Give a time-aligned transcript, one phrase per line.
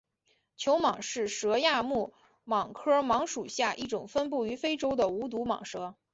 [0.57, 5.95] 球蟒是蛇亚目蟒科蟒属下一种分布于非洲的无毒蟒蛇。